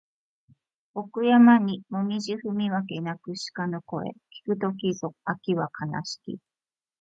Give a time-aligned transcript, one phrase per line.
[0.95, 6.39] 奥山にもみぢ踏み分け鳴く鹿の声聞く時ぞ秋は悲しき